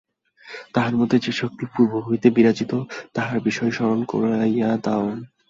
তাহার 0.73 0.93
মধ্যে 0.95 1.17
যে-শক্তি 1.19 1.65
পূর্ব 1.73 1.93
হইতে 1.99 2.27
বিরাজিত, 2.29 2.71
তাহার 3.13 3.37
বিষয় 3.39 3.71
স্মরণ 3.71 4.01
করাইয়া 4.03 4.69
দাও। 4.83 5.05